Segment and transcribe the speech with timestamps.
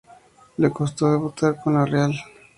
[0.57, 2.11] Le costó debutar con la Real.